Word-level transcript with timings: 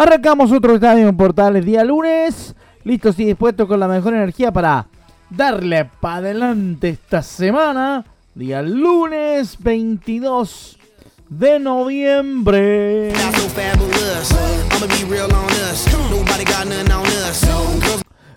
Arrancamos 0.00 0.52
otro 0.52 0.76
estadio 0.76 1.08
en 1.08 1.16
Portales 1.16 1.64
día 1.64 1.82
lunes, 1.82 2.54
listos 2.84 3.18
y 3.18 3.24
dispuestos 3.24 3.66
con 3.66 3.80
la 3.80 3.88
mejor 3.88 4.14
energía 4.14 4.52
para 4.52 4.86
darle 5.28 5.86
para 5.86 6.18
adelante 6.18 6.90
esta 6.90 7.20
semana, 7.20 8.04
día 8.32 8.62
lunes 8.62 9.56
22 9.58 10.78
de 11.28 11.58
noviembre. 11.58 13.12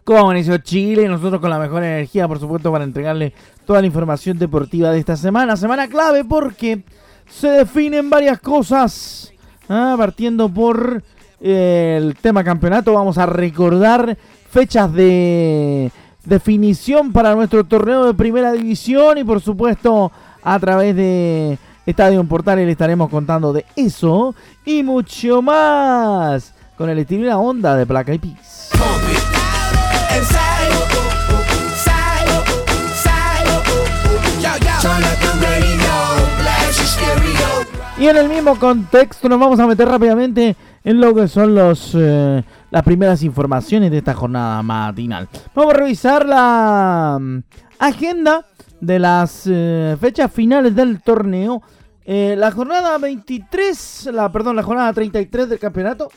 ¿Cómo 0.03 0.19
amaneció 0.19 0.57
Chile? 0.57 1.07
Nosotros 1.07 1.39
con 1.39 1.51
la 1.51 1.59
mejor 1.59 1.83
energía, 1.83 2.27
por 2.27 2.39
supuesto, 2.39 2.71
para 2.71 2.85
entregarle 2.85 3.35
toda 3.67 3.81
la 3.81 3.85
información 3.85 4.39
deportiva 4.39 4.89
de 4.89 4.97
esta 4.97 5.15
semana. 5.15 5.55
Semana 5.55 5.87
clave 5.87 6.25
porque 6.25 6.83
se 7.29 7.49
definen 7.49 8.09
varias 8.09 8.39
cosas. 8.39 9.31
¿ah? 9.69 9.95
partiendo 9.97 10.49
por 10.49 11.03
el 11.41 12.15
tema 12.21 12.43
campeonato, 12.43 12.93
vamos 12.93 13.17
a 13.17 13.25
recordar 13.25 14.17
fechas 14.49 14.93
de 14.93 15.91
definición 16.23 17.11
para 17.11 17.33
nuestro 17.33 17.63
torneo 17.63 18.05
de 18.05 18.13
primera 18.13 18.51
división 18.51 19.17
y 19.17 19.23
por 19.23 19.41
supuesto 19.41 20.11
a 20.43 20.59
través 20.59 20.95
de 20.95 21.57
Estadio 21.85 22.23
Portales 22.25 22.65
le 22.65 22.73
estaremos 22.73 23.09
contando 23.09 23.53
de 23.53 23.65
eso 23.75 24.35
y 24.65 24.83
mucho 24.83 25.41
más 25.41 26.53
con 26.77 26.89
el 26.89 26.99
estilo 26.99 27.23
y 27.23 27.27
la 27.27 27.37
onda 27.37 27.75
de 27.75 27.85
Placa 27.85 28.13
y 28.13 28.19
Pis. 28.19 28.69
Y 37.97 38.07
en 38.07 38.17
el 38.17 38.29
mismo 38.29 38.57
contexto 38.57 39.29
nos 39.29 39.39
vamos 39.39 39.59
a 39.59 39.67
meter 39.67 39.87
rápidamente 39.87 40.55
en 40.83 40.99
lo 40.99 41.13
que 41.13 41.27
son 41.27 41.53
los 41.55 41.95
eh, 41.95 42.43
las 42.69 42.83
primeras 42.83 43.23
informaciones 43.23 43.91
de 43.91 43.99
esta 43.99 44.13
jornada 44.13 44.61
matinal. 44.63 45.27
Vamos 45.53 45.73
a 45.73 45.77
revisar 45.77 46.25
la 46.25 47.17
mm, 47.19 47.37
agenda 47.79 48.45
de 48.79 48.99
las 48.99 49.43
eh, 49.45 49.95
fechas 49.99 50.31
finales 50.31 50.75
del 50.75 51.01
torneo. 51.01 51.61
Eh, 52.03 52.35
la 52.37 52.51
jornada 52.51 52.97
23, 52.97 54.09
la, 54.11 54.31
perdón, 54.31 54.55
la 54.55 54.63
jornada 54.63 54.91
33 54.91 55.49
del 55.49 55.59
campeonato 55.59 56.09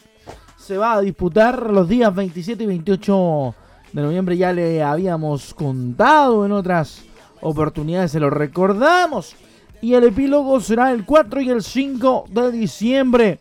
se 0.57 0.79
va 0.79 0.95
a 0.95 1.01
disputar 1.03 1.71
los 1.71 1.87
días 1.87 2.15
27 2.15 2.65
y 2.65 2.67
28 2.67 3.55
de 3.93 4.03
noviembre. 4.03 4.37
Ya 4.37 4.53
le 4.53 4.83
habíamos 4.83 5.53
contado 5.53 6.47
en 6.47 6.53
otras 6.53 7.05
oportunidades, 7.43 8.13
se 8.13 8.21
lo 8.21 8.31
recordamos. 8.31 9.37
Y 9.83 9.93
el 9.93 10.05
epílogo 10.05 10.59
será 10.61 10.91
el 10.93 11.05
4 11.05 11.43
y 11.43 11.51
el 11.51 11.63
5 11.63 12.25
de 12.31 12.51
diciembre. 12.51 13.39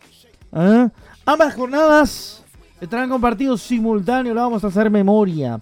Ambas 1.26 1.54
jornadas 1.54 2.42
estarán 2.82 3.08
compartidos 3.08 3.62
simultáneos, 3.62 4.36
la 4.36 4.42
vamos 4.42 4.62
a 4.62 4.66
hacer 4.66 4.90
memoria. 4.90 5.58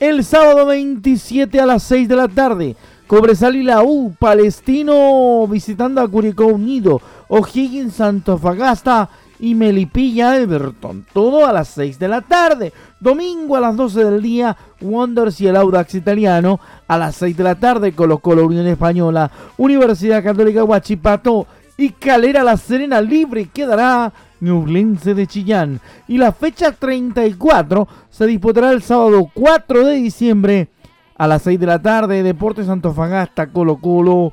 El 0.00 0.24
sábado 0.24 0.64
27 0.64 1.60
a 1.60 1.66
las 1.66 1.82
6 1.82 2.08
de 2.08 2.16
la 2.16 2.28
tarde, 2.28 2.76
Cobresal 3.06 3.56
y 3.56 3.62
la 3.62 3.82
U, 3.82 4.14
Palestino 4.18 5.46
visitando 5.48 6.00
a 6.00 6.08
Curicó 6.08 6.46
Unido, 6.46 7.02
O'Higgins, 7.28 7.96
Santofagasta 7.96 9.10
y 9.38 9.54
Melipilla 9.54 10.38
Everton. 10.38 11.04
Todo 11.12 11.44
a 11.44 11.52
las 11.52 11.68
6 11.68 11.98
de 11.98 12.08
la 12.08 12.22
tarde. 12.22 12.72
Domingo 12.98 13.56
a 13.56 13.60
las 13.60 13.76
12 13.76 14.04
del 14.04 14.22
día, 14.22 14.56
Wonders 14.80 15.38
y 15.42 15.46
el 15.46 15.56
Audax 15.56 15.94
Italiano. 15.94 16.58
A 16.88 16.96
las 16.96 17.16
6 17.16 17.36
de 17.36 17.44
la 17.44 17.56
tarde, 17.56 17.92
Colo 17.92 18.18
Colo 18.18 18.46
Unión 18.46 18.66
Española, 18.66 19.30
Universidad 19.58 20.24
Católica 20.24 20.64
Huachipato 20.64 21.46
y 21.76 21.90
Calera 21.90 22.42
La 22.42 22.56
Serena 22.56 23.02
Libre 23.02 23.50
quedará 23.52 24.12
Ñublense 24.42 25.14
de 25.14 25.26
Chillán. 25.26 25.80
Y 26.08 26.18
la 26.18 26.32
fecha 26.32 26.72
34 26.72 27.88
se 28.10 28.26
disputará 28.26 28.72
el 28.72 28.82
sábado 28.82 29.30
4 29.32 29.86
de 29.86 29.94
diciembre 29.94 30.68
a 31.16 31.28
las 31.28 31.42
6 31.42 31.58
de 31.58 31.66
la 31.66 31.80
tarde. 31.80 32.22
Deportes 32.22 32.68
Antofagasta, 32.68 33.46
Colo 33.46 33.76
Colo, 33.76 34.32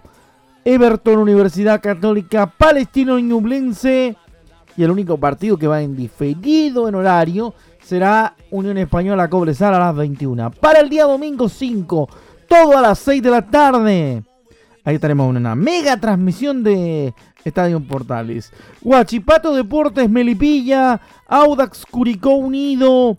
Everton, 0.65 1.19
Universidad 1.19 1.79
Católica, 1.79 2.47
Palestino 2.47 3.19
Ñublense. 3.19 4.15
Y 4.75 4.83
el 4.83 4.91
único 4.91 5.17
partido 5.17 5.57
que 5.57 5.67
va 5.67 5.81
en 5.81 5.95
diferido 5.95 6.87
en 6.87 6.95
horario 6.95 7.53
será 7.83 8.35
Unión 8.49 8.77
Española 8.77 9.29
Cobresal 9.29 9.75
a 9.75 9.79
las 9.79 9.95
21. 9.95 10.51
Para 10.51 10.79
el 10.79 10.89
día 10.89 11.03
domingo 11.03 11.47
5, 11.47 12.09
todo 12.47 12.77
a 12.77 12.81
las 12.81 12.97
6 12.99 13.21
de 13.21 13.29
la 13.29 13.41
tarde. 13.43 14.23
Ahí 14.83 14.95
estaremos 14.95 15.29
en 15.29 15.37
una 15.37 15.55
mega 15.55 15.97
transmisión 15.97 16.63
de 16.63 17.13
Estadio 17.43 17.79
Portales. 17.81 18.51
Huachipato 18.81 19.53
Deportes 19.53 20.09
Melipilla, 20.09 20.99
Audax 21.27 21.85
Curicó 21.85 22.31
Unido, 22.35 23.17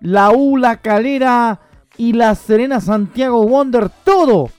La 0.00 0.30
U 0.30 0.56
La 0.56 0.76
Calera 0.76 1.60
y 1.96 2.12
La 2.12 2.34
Serena 2.34 2.80
Santiago 2.80 3.46
Wonder, 3.46 3.90
todo 4.04 4.50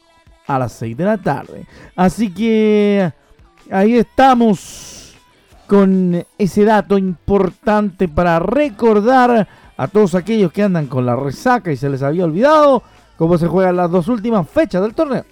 a 0.48 0.60
las 0.60 0.74
6 0.74 0.98
de 0.98 1.04
la 1.06 1.18
tarde. 1.18 1.66
Así 1.96 2.32
que 2.32 3.12
ahí 3.72 3.96
estamos 3.96 5.16
con 5.68 6.26
ese 6.38 6.64
dato 6.64 6.98
importante 6.98 8.08
para 8.08 8.40
recordar 8.40 9.48
a 9.78 9.88
todos 9.88 10.16
aquellos 10.16 10.52
que 10.52 10.64
andan 10.64 10.88
con 10.88 11.06
la 11.06 11.16
resaca 11.16 11.72
y 11.72 11.78
se 11.78 11.90
les 11.90 12.04
había 12.04 12.26
olvidado 12.26 12.84
cómo 13.18 13.38
se 13.38 13.48
juegan 13.48 13.78
las 13.78 13.90
dos 13.90 14.08
últimas 14.08 14.48
fechas 14.48 14.82
del 14.82 14.94
torneo. 14.94 15.26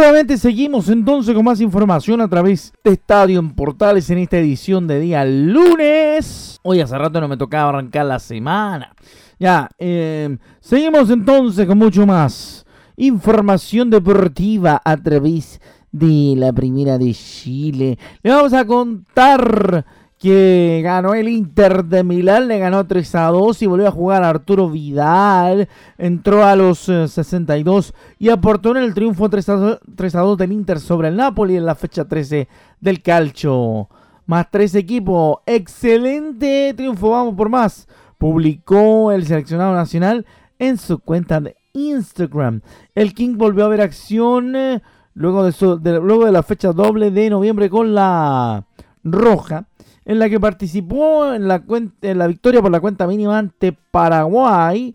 Rápidamente 0.00 0.38
seguimos 0.38 0.88
entonces 0.88 1.34
con 1.34 1.44
más 1.44 1.60
información 1.60 2.22
a 2.22 2.28
través 2.28 2.72
de 2.82 2.92
Estadio 2.92 3.38
en 3.38 3.50
Portales 3.50 4.08
en 4.08 4.16
esta 4.16 4.38
edición 4.38 4.86
de 4.86 4.98
día 4.98 5.26
lunes. 5.26 6.58
Hoy 6.62 6.80
hace 6.80 6.96
rato 6.96 7.20
no 7.20 7.28
me 7.28 7.36
tocaba 7.36 7.68
arrancar 7.68 8.06
la 8.06 8.18
semana. 8.18 8.94
Ya, 9.38 9.68
eh, 9.78 10.38
seguimos 10.58 11.10
entonces 11.10 11.66
con 11.66 11.76
mucho 11.76 12.06
más 12.06 12.64
información 12.96 13.90
deportiva 13.90 14.80
a 14.82 14.96
través 14.96 15.60
de 15.92 16.32
la 16.34 16.50
Primera 16.54 16.96
de 16.96 17.12
Chile. 17.12 17.98
Le 18.22 18.30
vamos 18.30 18.54
a 18.54 18.64
contar 18.64 19.84
que 20.20 20.82
ganó 20.84 21.14
el 21.14 21.30
Inter 21.30 21.82
de 21.86 22.04
Milán, 22.04 22.46
le 22.46 22.58
ganó 22.58 22.86
3 22.86 23.14
a 23.14 23.28
2 23.28 23.62
y 23.62 23.66
volvió 23.66 23.88
a 23.88 23.90
jugar 23.90 24.22
Arturo 24.22 24.68
Vidal, 24.68 25.66
entró 25.96 26.44
a 26.44 26.54
los 26.56 26.78
62 26.80 27.88
eh, 27.88 28.14
y 28.18 28.28
aportó 28.28 28.72
en 28.72 28.82
el 28.82 28.92
triunfo 28.92 29.30
3 29.30 29.48
a, 29.48 29.54
2, 29.56 30.36
del 30.36 30.52
Inter 30.52 30.78
sobre 30.78 31.08
el 31.08 31.16
Napoli 31.16 31.56
en 31.56 31.64
la 31.64 31.74
fecha 31.74 32.04
13 32.04 32.48
del 32.82 33.00
calcio. 33.00 33.88
Más 34.26 34.50
tres 34.50 34.74
equipos, 34.74 35.38
excelente 35.46 36.74
triunfo, 36.76 37.10
vamos 37.10 37.34
por 37.34 37.48
más. 37.48 37.88
Publicó 38.18 39.12
el 39.12 39.24
seleccionado 39.24 39.74
nacional 39.74 40.26
en 40.58 40.76
su 40.76 40.98
cuenta 40.98 41.40
de 41.40 41.56
Instagram. 41.72 42.60
El 42.94 43.14
King 43.14 43.38
volvió 43.38 43.64
a 43.64 43.68
ver 43.68 43.80
acción 43.80 44.54
eh, 44.54 44.82
luego 45.14 45.44
de, 45.44 45.98
luego 45.98 46.26
de 46.26 46.32
la 46.32 46.42
fecha 46.42 46.72
doble 46.72 47.10
de 47.10 47.30
noviembre 47.30 47.70
con 47.70 47.94
la 47.94 48.66
roja 49.02 49.69
en 50.04 50.18
la 50.18 50.28
que 50.28 50.40
participó 50.40 51.32
en 51.32 51.48
la, 51.48 51.62
en 52.02 52.18
la 52.18 52.26
victoria 52.26 52.62
por 52.62 52.70
la 52.70 52.80
cuenta 52.80 53.06
mínima 53.06 53.38
ante 53.38 53.72
Paraguay 53.72 54.94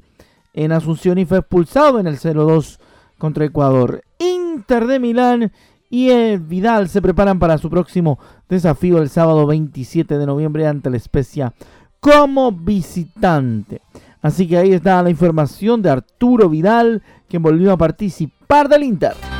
en 0.54 0.72
Asunción 0.72 1.18
y 1.18 1.25
fue 1.25 1.40
expulsado 1.40 2.00
en 2.00 2.07
el 2.07 2.18
0-2 2.18 2.80
contra 3.18 3.46
Ecuador. 3.46 4.04
Inter 4.19 4.88
de 4.88 5.00
Milán 5.00 5.52
y 5.90 6.10
el 6.10 6.40
Vidal 6.40 6.90
se 6.90 7.02
preparan 7.02 7.40
para 7.40 7.57
su 7.57 7.69
próximo 7.69 8.19
desafío 8.50 9.02
el 9.02 9.10
sábado 9.10 9.46
27 9.46 10.18
de 10.18 10.25
noviembre 10.25 10.68
ante 10.68 10.90
la 10.90 10.98
Especia 10.98 11.54
como 12.00 12.51
visitante. 12.51 13.81
Así 14.22 14.48
que 14.48 14.58
ahí 14.58 14.74
está 14.74 15.01
la 15.04 15.10
información 15.10 15.81
de 15.81 15.90
Arturo 15.90 16.50
Vidal, 16.50 17.04
que 17.28 17.38
volvió 17.38 17.72
a 17.72 17.78
participar 17.78 18.69
del 18.69 18.84
Inter. 18.84 19.35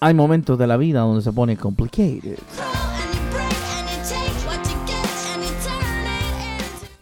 Hay 0.00 0.14
momentos 0.14 0.58
de 0.58 0.66
la 0.66 0.78
vida 0.78 1.00
donde 1.00 1.22
se 1.22 1.32
pone 1.32 1.56
complicated. 1.56 2.38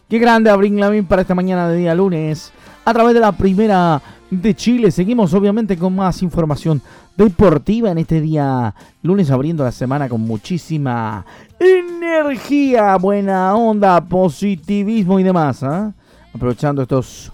Qué 0.09 0.19
grande 0.19 0.49
Abril 0.49 0.79
Lavín 0.79 1.05
para 1.05 1.21
esta 1.21 1.33
mañana 1.33 1.69
de 1.69 1.77
día 1.77 1.95
lunes. 1.95 2.51
A 2.83 2.93
través 2.93 3.13
de 3.13 3.19
la 3.19 3.31
primera 3.31 4.01
de 4.29 4.53
Chile. 4.55 4.91
Seguimos 4.91 5.33
obviamente 5.33 5.77
con 5.77 5.95
más 5.95 6.21
información 6.21 6.81
deportiva 7.15 7.91
en 7.91 7.97
este 7.97 8.21
día 8.21 8.73
lunes 9.01 9.31
abriendo 9.31 9.63
la 9.63 9.71
semana 9.71 10.07
con 10.07 10.21
muchísima 10.21 11.25
energía, 11.59 12.95
buena 12.97 13.55
onda, 13.55 14.01
positivismo 14.01 15.19
y 15.19 15.23
demás. 15.23 15.63
¿ah? 15.63 15.93
Aprovechando 16.33 16.81
estos 16.81 17.31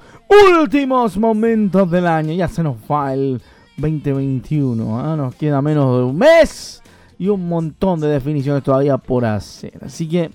últimos 0.59 1.17
momentos 1.17 1.89
del 1.89 2.07
año. 2.07 2.33
Ya 2.33 2.47
se 2.47 2.63
nos 2.63 2.77
va 2.89 3.13
el 3.13 3.41
2021. 3.77 4.99
¿ah? 4.99 5.15
Nos 5.15 5.35
queda 5.35 5.61
menos 5.61 5.97
de 5.97 6.03
un 6.03 6.17
mes 6.17 6.81
y 7.17 7.27
un 7.27 7.47
montón 7.47 7.99
de 7.99 8.07
definiciones 8.07 8.63
todavía 8.63 8.97
por 8.97 9.25
hacer. 9.25 9.79
Así 9.83 10.07
que 10.07 10.31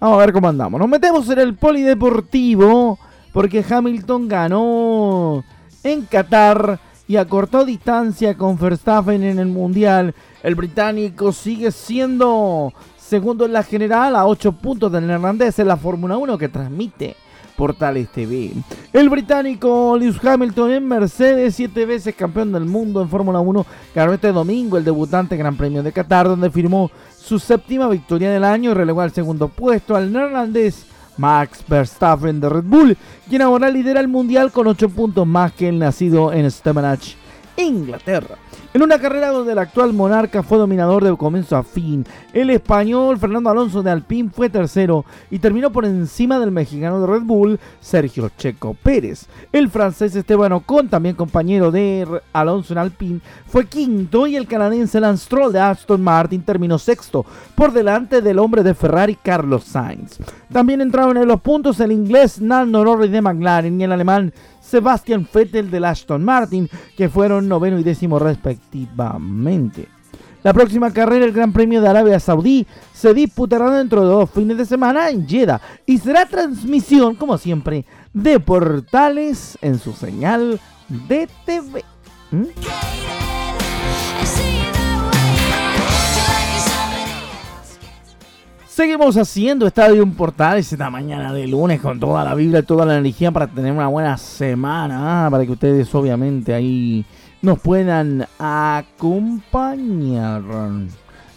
Vamos 0.00 0.18
a 0.18 0.26
ver 0.26 0.32
cómo 0.32 0.48
andamos. 0.48 0.78
Nos 0.78 0.88
metemos 0.88 1.28
en 1.28 1.40
el 1.40 1.56
polideportivo 1.56 2.98
porque 3.32 3.64
Hamilton 3.68 4.28
ganó 4.28 5.44
en 5.82 6.02
Qatar 6.02 6.78
y 7.08 7.16
acortó 7.16 7.64
distancia 7.64 8.36
con 8.36 8.56
Verstappen 8.56 9.24
en 9.24 9.40
el 9.40 9.48
Mundial. 9.48 10.14
El 10.44 10.54
británico 10.54 11.32
sigue 11.32 11.72
siendo 11.72 12.72
segundo 12.96 13.44
en 13.44 13.52
la 13.52 13.64
general 13.64 14.14
a 14.14 14.26
8 14.26 14.52
puntos 14.52 14.92
del 14.92 15.08
neerlandés 15.08 15.58
en 15.58 15.66
la 15.66 15.76
Fórmula 15.76 16.16
1 16.16 16.38
que 16.38 16.48
transmite 16.48 17.16
Portales 17.58 18.08
TV. 18.08 18.52
El 18.92 19.08
británico 19.08 19.96
Lewis 19.98 20.24
Hamilton 20.24 20.70
en 20.70 20.86
Mercedes, 20.86 21.56
siete 21.56 21.84
veces 21.84 22.14
campeón 22.14 22.52
del 22.52 22.64
mundo 22.64 23.02
en 23.02 23.08
Fórmula 23.08 23.40
1, 23.40 23.66
ganó 23.92 24.12
este 24.12 24.30
domingo 24.30 24.78
el 24.78 24.84
debutante 24.84 25.36
Gran 25.36 25.56
Premio 25.56 25.82
de 25.82 25.90
Qatar, 25.90 26.28
donde 26.28 26.52
firmó 26.52 26.88
su 27.20 27.40
séptima 27.40 27.88
victoria 27.88 28.30
del 28.30 28.44
año 28.44 28.70
y 28.70 28.74
relegó 28.74 29.00
al 29.00 29.10
segundo 29.10 29.48
puesto 29.48 29.96
al 29.96 30.12
neerlandés 30.12 30.86
Max 31.16 31.64
Verstappen 31.66 32.40
de 32.40 32.48
Red 32.48 32.64
Bull, 32.64 32.96
quien 33.28 33.42
ahora 33.42 33.68
lidera 33.70 33.98
el 33.98 34.06
mundial 34.06 34.52
con 34.52 34.68
8 34.68 34.88
puntos 34.90 35.26
más 35.26 35.52
que 35.52 35.68
el 35.68 35.80
nacido 35.80 36.32
en 36.32 36.48
Stevenage, 36.48 37.16
Inglaterra. 37.56 38.36
En 38.74 38.82
una 38.82 38.98
carrera 38.98 39.28
donde 39.28 39.52
el 39.52 39.58
actual 39.58 39.94
monarca 39.94 40.42
fue 40.42 40.58
dominador 40.58 41.02
de 41.02 41.16
comienzo 41.16 41.56
a 41.56 41.62
fin, 41.62 42.04
el 42.34 42.50
español 42.50 43.16
Fernando 43.16 43.48
Alonso 43.48 43.82
de 43.82 43.90
Alpine 43.90 44.28
fue 44.28 44.50
tercero 44.50 45.06
y 45.30 45.38
terminó 45.38 45.72
por 45.72 45.86
encima 45.86 46.38
del 46.38 46.50
mexicano 46.50 47.00
de 47.00 47.06
Red 47.06 47.22
Bull, 47.22 47.58
Sergio 47.80 48.30
Checo 48.36 48.74
Pérez. 48.74 49.26
El 49.52 49.70
francés 49.70 50.14
Esteban 50.14 50.52
Ocon, 50.52 50.88
también 50.88 51.16
compañero 51.16 51.70
de 51.70 52.06
Alonso 52.34 52.74
en 52.74 52.78
Alpine, 52.78 53.20
fue 53.46 53.64
quinto 53.64 54.26
y 54.26 54.36
el 54.36 54.46
canadiense 54.46 55.00
Lance 55.00 55.24
Stroll 55.24 55.52
de 55.52 55.60
Aston 55.60 56.02
Martin 56.02 56.42
terminó 56.42 56.78
sexto, 56.78 57.24
por 57.54 57.72
delante 57.72 58.20
del 58.20 58.38
hombre 58.38 58.62
de 58.62 58.74
Ferrari 58.74 59.16
Carlos 59.16 59.64
Sainz. 59.64 60.18
También 60.52 60.82
entraron 60.82 61.16
en 61.16 61.26
los 61.26 61.40
puntos 61.40 61.80
el 61.80 61.90
inglés 61.90 62.38
Nando 62.38 62.84
Norris 62.84 63.10
de 63.10 63.22
McLaren 63.22 63.80
y 63.80 63.84
el 63.84 63.92
alemán 63.92 64.32
Sebastian 64.68 65.26
Vettel 65.32 65.70
de 65.70 65.86
Aston 65.86 66.22
Martin, 66.22 66.68
que 66.96 67.08
fueron 67.08 67.48
noveno 67.48 67.78
y 67.78 67.82
décimo 67.82 68.18
respectivamente. 68.18 69.88
La 70.42 70.52
próxima 70.52 70.92
carrera, 70.92 71.24
el 71.24 71.32
Gran 71.32 71.52
Premio 71.52 71.80
de 71.80 71.88
Arabia 71.88 72.20
Saudí, 72.20 72.66
se 72.92 73.12
disputará 73.12 73.70
dentro 73.70 74.02
de 74.02 74.08
dos 74.08 74.30
fines 74.30 74.56
de 74.56 74.66
semana 74.66 75.10
en 75.10 75.26
Jeddah 75.26 75.60
y 75.84 75.98
será 75.98 76.26
transmisión, 76.26 77.16
como 77.16 77.38
siempre, 77.38 77.84
de 78.12 78.38
portales 78.38 79.58
en 79.62 79.78
su 79.78 79.92
señal 79.92 80.60
de 80.88 81.28
TV. 81.44 81.84
¿Mm? 82.30 82.44
Seguimos 88.78 89.16
haciendo 89.16 89.66
Estadio 89.66 90.06
Portales 90.12 90.72
esta 90.72 90.88
mañana 90.88 91.32
de 91.32 91.48
lunes 91.48 91.80
con 91.80 91.98
toda 91.98 92.22
la 92.22 92.40
y 92.40 92.62
toda 92.62 92.86
la 92.86 92.96
energía 92.96 93.32
para 93.32 93.48
tener 93.48 93.72
una 93.72 93.88
buena 93.88 94.16
semana, 94.16 95.26
ah, 95.26 95.30
para 95.32 95.44
que 95.44 95.50
ustedes 95.50 95.92
obviamente 95.96 96.54
ahí 96.54 97.04
nos 97.42 97.58
puedan 97.58 98.24
acompañar. 98.38 100.42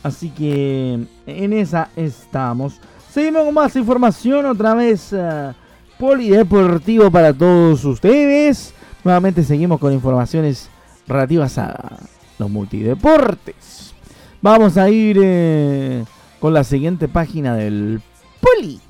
Así 0.04 0.30
que 0.30 1.04
en 1.26 1.54
esa 1.54 1.90
estamos. 1.96 2.80
Seguimos 3.10 3.46
con 3.46 3.56
más 3.56 3.76
información, 3.76 4.46
otra 4.46 4.76
vez 4.76 5.12
uh, 5.12 5.52
polideportivo 5.98 7.10
para 7.10 7.34
todos 7.34 7.84
ustedes. 7.86 8.72
Nuevamente 9.04 9.44
seguimos 9.44 9.80
con 9.80 9.92
informaciones 9.92 10.70
relativas 11.08 11.58
a 11.58 11.98
los 12.38 12.52
multideportes. 12.52 13.96
Vamos 14.44 14.78
a 14.78 14.92
ir... 14.92 15.18
Eh, 15.20 16.06
con 16.42 16.56
la 16.56 16.64
siguiente 16.64 17.08
página 17.08 17.56
del 17.56 18.02
Poli. 18.42 18.82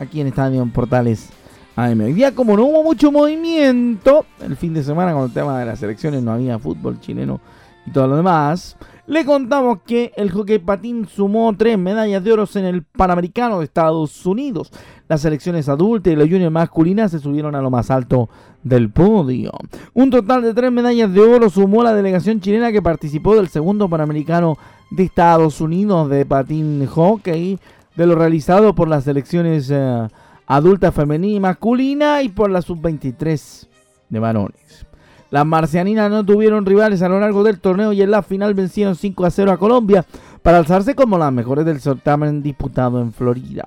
Aquí 0.00 0.22
en 0.22 0.26
Estadio 0.26 0.66
Portales 0.72 1.28
AM. 1.76 2.00
Hoy 2.00 2.14
día, 2.14 2.34
como 2.34 2.56
no 2.56 2.64
hubo 2.64 2.82
mucho 2.82 3.12
movimiento, 3.12 4.24
el 4.40 4.56
fin 4.56 4.72
de 4.72 4.82
semana 4.82 5.12
con 5.12 5.24
el 5.24 5.32
tema 5.32 5.60
de 5.60 5.66
las 5.66 5.82
elecciones 5.82 6.22
no 6.22 6.32
había 6.32 6.58
fútbol 6.58 6.98
chileno 7.00 7.40
y 7.86 7.90
todo 7.90 8.06
lo 8.06 8.16
demás. 8.16 8.76
Le 9.06 9.26
contamos 9.26 9.80
que 9.86 10.12
el 10.16 10.30
hockey 10.30 10.58
patín 10.58 11.06
sumó 11.06 11.54
tres 11.54 11.78
medallas 11.78 12.24
de 12.24 12.32
oro 12.32 12.48
en 12.54 12.64
el 12.64 12.84
Panamericano 12.84 13.58
de 13.58 13.66
Estados 13.66 14.24
Unidos. 14.24 14.72
Las 15.08 15.20
selecciones 15.20 15.68
adultas 15.68 16.10
y 16.10 16.16
la 16.16 16.24
junior 16.24 16.50
masculina 16.50 17.06
se 17.10 17.18
subieron 17.18 17.54
a 17.54 17.60
lo 17.60 17.68
más 17.68 17.90
alto 17.90 18.30
del 18.62 18.90
podio. 18.90 19.52
Un 19.92 20.08
total 20.08 20.40
de 20.40 20.54
tres 20.54 20.72
medallas 20.72 21.12
de 21.12 21.20
oro 21.20 21.50
sumó 21.50 21.82
la 21.82 21.92
delegación 21.92 22.40
chilena 22.40 22.72
que 22.72 22.80
participó 22.80 23.36
del 23.36 23.48
segundo 23.48 23.90
Panamericano 23.90 24.56
de 24.90 25.02
Estados 25.02 25.60
Unidos 25.60 26.08
de 26.08 26.24
patín 26.24 26.86
hockey, 26.86 27.58
de 27.96 28.06
lo 28.06 28.14
realizado 28.14 28.74
por 28.74 28.88
las 28.88 29.04
selecciones 29.04 29.70
eh, 29.70 30.08
adulta 30.46 30.92
femenina 30.92 31.36
y 31.36 31.40
masculina 31.40 32.22
y 32.22 32.30
por 32.30 32.50
la 32.50 32.62
sub-23 32.62 33.68
de 34.08 34.18
varones. 34.18 34.86
Las 35.34 35.44
marcianinas 35.44 36.12
no 36.12 36.24
tuvieron 36.24 36.64
rivales 36.64 37.02
a 37.02 37.08
lo 37.08 37.18
largo 37.18 37.42
del 37.42 37.58
torneo 37.58 37.92
y 37.92 38.00
en 38.00 38.12
la 38.12 38.22
final 38.22 38.54
vencieron 38.54 38.94
5 38.94 39.26
a 39.26 39.32
0 39.32 39.50
a 39.50 39.56
Colombia 39.56 40.06
para 40.42 40.58
alzarse 40.58 40.94
como 40.94 41.18
las 41.18 41.32
mejores 41.32 41.66
del 41.66 41.80
certamen 41.80 42.40
disputado 42.40 43.00
en 43.00 43.12
Florida. 43.12 43.64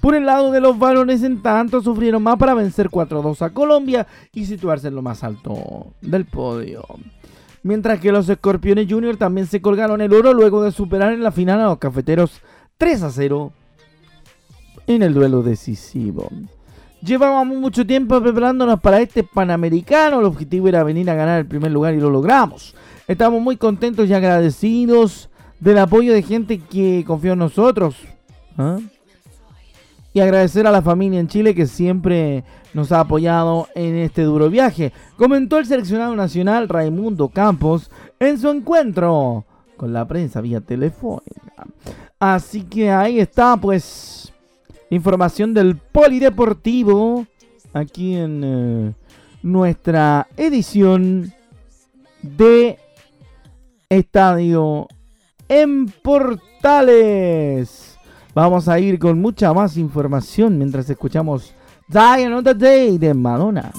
Por 0.00 0.14
el 0.14 0.24
lado 0.24 0.50
de 0.50 0.62
los 0.62 0.78
varones, 0.78 1.22
en 1.22 1.42
tanto, 1.42 1.82
sufrieron 1.82 2.22
más 2.22 2.38
para 2.38 2.54
vencer 2.54 2.88
4 2.88 3.18
a 3.18 3.22
2 3.22 3.42
a 3.42 3.50
Colombia 3.50 4.06
y 4.32 4.46
situarse 4.46 4.88
en 4.88 4.94
lo 4.94 5.02
más 5.02 5.22
alto 5.22 5.88
del 6.00 6.24
podio 6.24 6.86
mientras 7.64 8.00
que 8.00 8.12
los 8.12 8.26
Escorpiones 8.26 8.86
Junior 8.88 9.18
también 9.18 9.46
se 9.46 9.60
colgaron 9.60 10.00
el 10.00 10.14
oro 10.14 10.32
luego 10.32 10.62
de 10.62 10.72
superar 10.72 11.12
en 11.12 11.22
la 11.22 11.32
final 11.32 11.60
a 11.60 11.66
los 11.66 11.76
cafeteros 11.76 12.40
3 12.78 13.02
a 13.02 13.10
0 13.10 13.52
en 14.86 15.02
el 15.02 15.12
duelo 15.12 15.42
decisivo. 15.42 16.30
Llevábamos 17.02 17.56
mucho 17.56 17.86
tiempo 17.86 18.20
preparándonos 18.20 18.80
para 18.80 19.00
este 19.00 19.24
Panamericano, 19.24 20.20
el 20.20 20.26
objetivo 20.26 20.68
era 20.68 20.84
venir 20.84 21.08
a 21.10 21.14
ganar 21.14 21.40
el 21.40 21.46
primer 21.46 21.72
lugar 21.72 21.94
y 21.94 22.00
lo 22.00 22.10
logramos. 22.10 22.74
Estamos 23.08 23.40
muy 23.40 23.56
contentos 23.56 24.08
y 24.08 24.14
agradecidos 24.14 25.30
del 25.58 25.78
apoyo 25.78 26.12
de 26.12 26.22
gente 26.22 26.58
que 26.58 27.04
confió 27.06 27.32
en 27.32 27.38
nosotros. 27.38 27.96
¿ah? 28.58 28.78
y 30.12 30.20
agradecer 30.20 30.66
a 30.66 30.72
la 30.72 30.82
familia 30.82 31.20
en 31.20 31.28
Chile 31.28 31.54
que 31.54 31.66
siempre 31.66 32.44
nos 32.74 32.92
ha 32.92 33.00
apoyado 33.00 33.68
en 33.74 33.96
este 33.96 34.22
duro 34.22 34.50
viaje, 34.50 34.92
comentó 35.16 35.58
el 35.58 35.66
seleccionado 35.66 36.14
nacional 36.16 36.68
Raimundo 36.68 37.28
Campos 37.28 37.90
en 38.18 38.38
su 38.38 38.48
encuentro 38.48 39.44
con 39.76 39.92
la 39.92 40.06
prensa 40.06 40.40
vía 40.40 40.60
telefónica. 40.60 41.66
Así 42.18 42.64
que 42.64 42.90
ahí 42.90 43.18
está 43.18 43.56
pues 43.56 44.29
información 44.90 45.54
del 45.54 45.76
Polideportivo 45.76 47.26
aquí 47.72 48.16
en 48.16 48.42
eh, 48.44 48.92
nuestra 49.42 50.26
edición 50.36 51.32
de 52.22 52.78
Estadio 53.88 54.88
en 55.48 55.86
Portales. 55.86 57.96
Vamos 58.34 58.68
a 58.68 58.78
ir 58.78 58.98
con 58.98 59.20
mucha 59.20 59.52
más 59.52 59.76
información 59.76 60.58
mientras 60.58 60.88
escuchamos 60.88 61.52
Die 61.88 62.26
Another 62.26 62.56
Day 62.56 62.98
de 62.98 63.14
Madonna. 63.14 63.72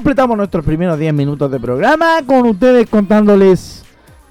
Completamos 0.00 0.34
nuestros 0.38 0.64
primeros 0.64 0.98
10 0.98 1.12
minutos 1.12 1.50
de 1.50 1.60
programa 1.60 2.22
con 2.24 2.46
ustedes 2.46 2.88
contándoles 2.88 3.84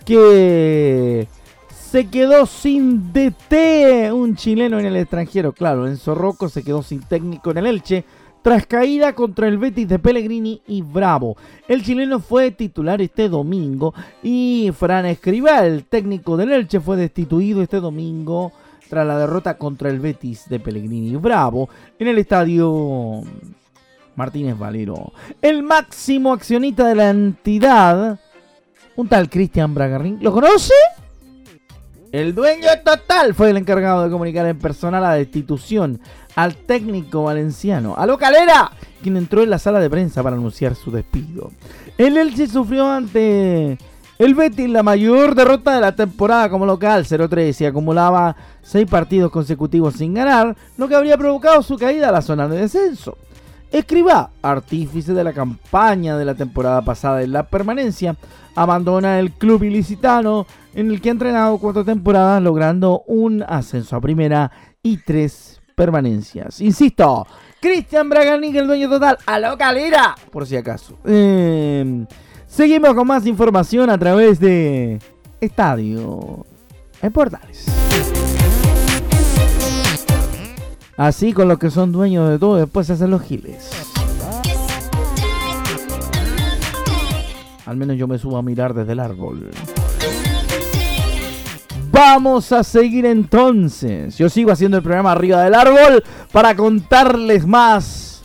que 0.04 1.28
se 1.70 2.08
quedó 2.08 2.48
sin 2.48 3.14
DT 3.14 4.12
un 4.12 4.36
chileno 4.36 4.80
en 4.80 4.88
el 4.88 4.96
extranjero. 4.96 5.54
Claro, 5.54 5.88
en 5.88 6.00
Rocco 6.04 6.50
se 6.50 6.64
quedó 6.64 6.82
sin 6.82 7.02
técnico 7.02 7.52
en 7.52 7.60
el 7.60 7.68
Elche 7.68 8.04
tras 8.42 8.66
caída 8.66 9.14
contra 9.14 9.48
el 9.48 9.60
Betis 9.60 9.88
de 9.88 10.00
Pellegrini 10.00 10.60
y 10.66 10.82
Bravo. 10.82 11.38
El 11.68 11.84
chileno 11.84 12.20
fue 12.20 12.50
titular 12.50 13.00
este 13.00 13.30
domingo 13.30 13.94
y 14.24 14.72
Fran 14.76 15.06
Escribá, 15.06 15.68
el 15.68 15.84
técnico 15.84 16.36
del 16.36 16.52
Elche, 16.52 16.80
fue 16.80 16.98
destituido 16.98 17.62
este 17.62 17.80
domingo 17.80 18.52
tras 18.90 19.06
la 19.06 19.20
derrota 19.20 19.56
contra 19.56 19.92
el 19.92 20.00
Betis 20.00 20.50
de 20.50 20.60
Pellegrini 20.60 21.16
Bravo 21.16 21.70
en 22.00 22.08
el 22.08 22.18
estadio 22.18 23.22
Martínez 24.20 24.58
Valero. 24.58 25.14
El 25.42 25.64
máximo 25.64 26.34
accionista 26.34 26.86
de 26.86 26.96
la 26.96 27.10
entidad, 27.10 28.20
un 28.98 29.08
tal 29.08 29.30
Cristian 29.30 29.74
Bragarrín, 29.74 30.20
¿lo 30.22 30.34
conoce? 30.34 30.74
El 32.12 32.36
dueño 32.36 32.68
total 32.84 33.34
fue 33.34 33.52
el 33.52 33.58
encargado 33.58 34.04
de 34.04 34.10
comunicar 34.10 34.46
en 34.46 34.60
persona 34.60 35.00
la 35.00 35.14
destitución 35.14 36.02
al 36.36 36.58
técnico 36.58 37.24
valenciano, 37.24 37.96
a 37.98 38.18
Calera, 38.18 38.72
quien 39.02 39.16
entró 39.16 39.42
en 39.42 39.52
la 39.52 39.60
sala 39.60 39.80
de 39.80 39.90
prensa 39.90 40.22
para 40.22 40.36
anunciar 40.36 40.76
su 40.76 40.92
despido. 40.92 41.52
El 41.98 42.18
Elche 42.18 42.48
sufrió 42.48 42.92
ante 42.92 43.78
el 44.18 44.36
Betis 44.36 44.70
la 44.70 44.84
mayor 44.84 45.34
derrota 45.34 45.76
de 45.76 45.82
la 45.82 45.96
temporada 45.96 46.50
como 46.50 46.66
local, 46.66 47.06
0-3, 47.06 47.62
y 47.62 47.66
acumulaba 47.66 48.36
6 48.64 48.86
partidos 48.90 49.32
consecutivos 49.32 49.94
sin 49.94 50.14
ganar, 50.14 50.58
lo 50.78 50.90
que 50.90 50.96
habría 50.96 51.18
provocado 51.18 51.62
su 51.62 51.78
caída 51.78 52.10
a 52.10 52.12
la 52.12 52.22
zona 52.22 52.50
de 52.50 52.58
descenso. 52.58 53.18
Escriba, 53.72 54.32
artífice 54.42 55.14
de 55.14 55.24
la 55.24 55.32
campaña 55.32 56.18
de 56.18 56.26
la 56.26 56.34
temporada 56.34 56.82
pasada 56.82 57.22
en 57.22 57.32
la 57.32 57.44
permanencia, 57.44 58.16
abandona 58.56 59.20
el 59.20 59.32
club 59.32 59.64
ilicitano 59.64 60.48
en 60.74 60.90
el 60.90 61.00
que 61.00 61.10
ha 61.10 61.12
entrenado 61.12 61.58
cuatro 61.60 61.86
temporadas 61.86 62.42
logrando 62.42 63.04
un 63.06 63.44
ascenso 63.48 63.96
a 63.96 64.02
primera 64.02 64.52
y 64.82 64.98
tres 64.98 65.62
permanencias. 65.76 66.62
Insisto, 66.62 67.28
Cristian 67.62 68.10
Braganic, 68.10 68.56
el 68.56 68.68
dueño 68.68 68.90
total, 68.90 69.18
a 69.26 69.38
la 69.38 69.56
calera, 69.56 70.16
por 70.32 70.48
si 70.48 70.58
acaso. 70.58 70.98
Em, 71.06 72.08
seguimos 72.48 72.96
con 72.96 73.06
más 73.06 73.26
información 73.28 73.90
a 73.92 73.98
través 74.00 74.40
de 74.40 75.00
Estadio 75.40 76.44
en 77.02 77.12
Portales. 77.12 77.66
Así 81.00 81.32
con 81.32 81.48
los 81.48 81.58
que 81.58 81.72
son 81.72 81.94
dueños 81.94 82.30
de 82.30 82.38
todo, 82.38 82.58
después 82.58 82.86
se 82.86 82.92
hacen 82.92 83.10
los 83.10 83.22
giles. 83.22 83.70
Al 87.66 87.78
menos 87.78 87.96
yo 87.96 88.06
me 88.06 88.18
subo 88.18 88.36
a 88.36 88.42
mirar 88.42 88.74
desde 88.74 88.92
el 88.92 89.00
árbol. 89.00 89.50
Vamos 91.90 92.52
a 92.52 92.66
seguir 92.66 93.06
entonces. 93.06 94.18
Yo 94.18 94.28
sigo 94.28 94.52
haciendo 94.52 94.76
el 94.76 94.84
programa 94.84 95.14
arriba 95.14 95.42
del 95.42 95.54
árbol 95.54 96.04
para 96.34 96.54
contarles 96.54 97.48
más 97.48 98.22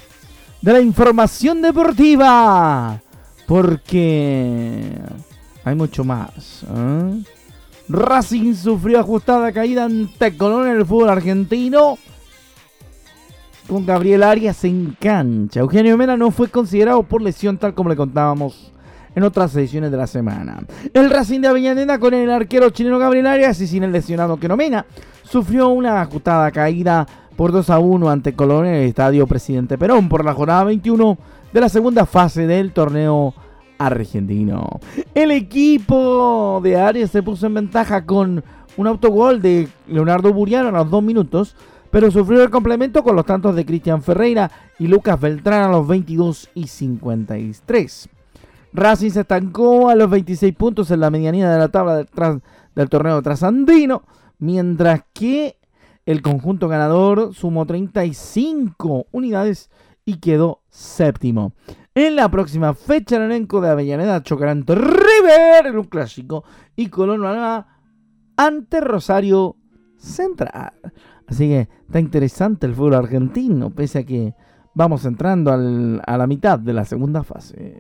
de 0.61 0.73
la 0.73 0.81
información 0.81 1.63
deportiva. 1.63 3.01
Porque 3.47 4.99
hay 5.65 5.75
mucho 5.77 6.03
más. 6.03 6.65
¿eh? 6.75 7.23
Racing 7.89 8.53
sufrió 8.55 8.99
ajustada 8.99 9.53
caída 9.53 9.85
ante 9.85 10.37
Colón 10.37 10.67
en 10.67 10.79
el 10.79 10.85
fútbol 10.85 11.11
argentino. 11.11 11.99
Con 13.69 13.87
Gabriel 13.87 14.23
Arias 14.23 14.65
en 14.65 14.97
cancha. 15.01 15.61
Eugenio 15.61 15.97
Mena 15.97 16.17
no 16.17 16.31
fue 16.31 16.49
considerado 16.49 17.03
por 17.03 17.23
lesión 17.23 17.57
tal 17.57 17.75
como 17.75 17.89
le 17.89 17.97
contábamos 17.97 18.73
en 19.15 19.23
otras 19.23 19.55
ediciones 19.57 19.91
de 19.91 19.97
la 19.97 20.07
semana. 20.07 20.65
El 20.93 21.11
Racing 21.11 21.41
de 21.41 21.49
Avellaneda 21.49 21.99
con 21.99 22.15
el 22.15 22.31
arquero 22.31 22.71
chileno 22.71 22.99
Gabriel 22.99 23.27
Arias 23.27 23.61
y 23.61 23.67
sin 23.67 23.83
el 23.83 23.93
lesionado 23.93 24.37
que 24.37 24.49
nomina 24.49 24.85
sufrió 25.23 25.69
una 25.69 26.01
ajustada 26.03 26.51
caída 26.51 27.07
por 27.37 27.53
2 27.53 27.71
a 27.71 27.79
1 27.79 28.11
ante 28.11 28.35
Colón 28.35 28.67
en 28.67 28.75
el 28.75 28.89
Estadio 28.89 29.27
Presidente 29.27 29.79
Perón 29.79 30.09
por 30.09 30.25
la 30.25 30.35
jornada 30.35 30.65
21 30.65 31.19
de 31.53 31.61
la 31.61 31.69
segunda 31.69 32.05
fase 32.07 32.47
del 32.47 32.73
torneo 32.73 33.35
argentino. 33.79 34.81
El 35.15 35.31
equipo 35.31 36.61
de 36.63 36.77
Arias 36.77 37.11
se 37.11 37.23
puso 37.23 37.47
en 37.47 37.55
ventaja 37.55 38.05
con 38.05 38.45
un 38.77 38.87
autogol 38.87 39.41
de 39.41 39.69
Leonardo 39.87 40.33
Buriano 40.33 40.69
a 40.69 40.73
los 40.73 40.91
2 40.91 41.03
minutos, 41.03 41.57
pero 41.95 42.11
sufrió 42.11 42.43
el 42.43 42.51
complemento 42.51 43.05
con 43.05 43.15
los 43.15 43.25
tantos 43.25 43.55
de 43.55 43.65
Cristian 43.65 44.03
Ferreira 44.03 44.51
y 44.81 44.89
Lucas 44.89 45.21
Beltrán 45.21 45.63
a 45.63 45.69
los 45.69 45.87
22 45.87 46.51
y 46.53 46.67
53. 46.67 48.09
Racing 48.73 49.11
se 49.11 49.21
estancó 49.21 49.89
a 49.89 49.95
los 49.95 50.11
26 50.11 50.57
puntos 50.57 50.91
en 50.91 50.99
la 50.99 51.11
medianía 51.11 51.49
de 51.49 51.57
la 51.57 51.69
tabla 51.69 52.05
del 52.75 52.89
torneo 52.89 53.23
trasandino, 53.23 54.03
mientras 54.41 55.03
que 55.13 55.57
el 56.05 56.21
conjunto 56.21 56.67
ganador 56.67 57.33
sumó 57.33 57.65
35 57.65 59.07
unidades 59.13 59.71
y 60.05 60.17
quedó 60.17 60.63
séptimo. 60.71 61.53
En 61.95 62.17
la 62.17 62.29
próxima 62.29 62.75
fecha, 62.75 63.19
el 63.19 63.23
elenco 63.23 63.61
de 63.61 63.71
Avellaneda 63.71 64.21
chocará 64.25 64.51
ante 64.51 64.75
River 64.75 65.67
en 65.67 65.79
un 65.79 65.85
clásico 65.85 66.43
y 66.75 66.89
Colón 66.89 67.25
ante 68.37 68.81
Rosario 68.81 69.55
Central. 69.97 70.73
Así 71.27 71.49
que 71.49 71.69
está 71.87 72.01
interesante 72.01 72.67
el 72.67 72.75
fútbol 72.75 72.95
argentino, 72.95 73.71
pese 73.71 74.01
a 74.01 74.05
que 74.05 74.35
vamos 74.75 75.05
entrando 75.05 75.53
a 75.53 76.17
la 76.17 76.27
mitad 76.27 76.59
de 76.59 76.73
la 76.73 76.85
segunda 76.85 77.23
fase. 77.23 77.79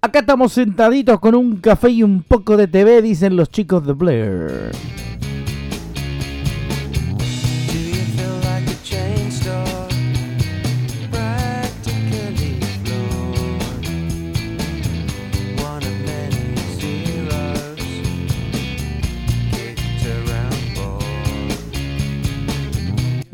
Acá 0.00 0.20
estamos 0.20 0.52
sentaditos 0.52 1.18
con 1.18 1.34
un 1.34 1.56
café 1.56 1.90
y 1.90 2.02
un 2.02 2.22
poco 2.22 2.56
de 2.56 2.68
TV, 2.68 3.02
dicen 3.02 3.36
los 3.36 3.48
chicos 3.48 3.84
de 3.86 3.94
Blair. 3.94 4.70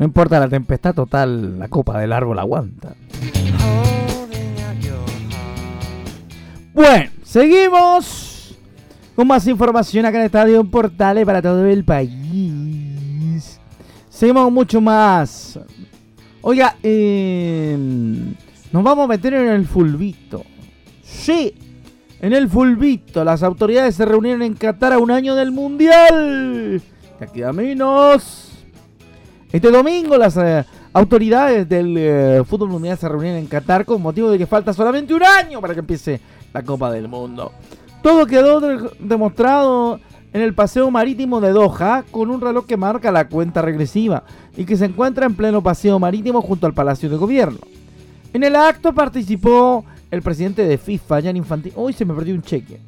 No 0.01 0.07
importa 0.07 0.39
la 0.39 0.49
tempestad 0.49 0.95
total, 0.95 1.59
la 1.59 1.67
copa 1.67 1.99
del 1.99 2.11
árbol 2.11 2.39
aguanta. 2.39 2.95
Bueno, 6.73 7.11
seguimos 7.21 8.57
con 9.15 9.27
más 9.27 9.45
información 9.45 10.03
acá 10.07 10.17
en 10.17 10.25
Estadio 10.25 10.63
Portales 10.63 11.23
para 11.23 11.39
todo 11.39 11.67
el 11.67 11.85
país. 11.85 13.59
Seguimos 14.09 14.45
con 14.45 14.55
mucho 14.55 14.81
más. 14.81 15.59
Oiga, 16.41 16.77
em, 16.81 18.33
nos 18.71 18.83
vamos 18.83 19.05
a 19.05 19.07
meter 19.07 19.35
en 19.35 19.49
el 19.49 19.67
fulbito. 19.67 20.43
Sí, 21.03 21.53
en 22.19 22.33
el 22.33 22.49
fulbito. 22.49 23.23
Las 23.23 23.43
autoridades 23.43 23.93
se 23.93 24.05
reunieron 24.05 24.41
en 24.41 24.55
Qatar 24.55 24.93
a 24.93 24.97
un 24.97 25.11
año 25.11 25.35
del 25.35 25.51
Mundial. 25.51 26.81
aquí 27.19 27.43
a. 27.43 27.51
Este 29.51 29.69
domingo 29.69 30.17
las 30.17 30.37
eh, 30.37 30.63
autoridades 30.93 31.67
del 31.67 31.95
eh, 31.97 32.43
fútbol 32.47 32.69
mundial 32.69 32.97
se 32.97 33.09
reunieron 33.09 33.39
en 33.39 33.47
Qatar 33.47 33.83
con 33.83 34.01
motivo 34.01 34.31
de 34.31 34.37
que 34.37 34.45
falta 34.47 34.71
solamente 34.71 35.13
un 35.13 35.23
año 35.23 35.59
para 35.59 35.73
que 35.73 35.81
empiece 35.81 36.21
la 36.53 36.63
Copa 36.63 36.89
del 36.89 37.09
Mundo. 37.09 37.51
Todo 38.01 38.25
quedó 38.25 38.61
demostrado 38.99 39.99
en 40.31 40.41
el 40.41 40.53
paseo 40.53 40.89
marítimo 40.89 41.41
de 41.41 41.51
Doha 41.51 42.05
con 42.11 42.31
un 42.31 42.39
reloj 42.39 42.65
que 42.65 42.77
marca 42.77 43.11
la 43.11 43.27
cuenta 43.27 43.61
regresiva 43.61 44.23
y 44.55 44.63
que 44.63 44.77
se 44.77 44.85
encuentra 44.85 45.25
en 45.25 45.35
pleno 45.35 45.61
paseo 45.61 45.99
marítimo 45.99 46.41
junto 46.41 46.65
al 46.65 46.73
Palacio 46.73 47.09
de 47.09 47.17
Gobierno. 47.17 47.59
En 48.31 48.43
el 48.43 48.55
acto 48.55 48.93
participó 48.93 49.83
el 50.09 50.21
presidente 50.21 50.65
de 50.65 50.77
FIFA, 50.77 51.23
Jan 51.23 51.35
Infantino. 51.35 51.75
Hoy 51.77 51.91
se 51.91 52.05
me 52.05 52.13
perdió 52.13 52.33
un 52.33 52.41
cheque. 52.41 52.79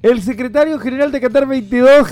El 0.00 0.22
secretario 0.22 0.78
general 0.78 1.12
de 1.12 1.20
Qatar 1.20 1.46
22, 1.46 2.10